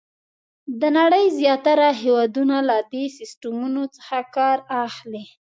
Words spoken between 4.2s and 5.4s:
کار اخلي.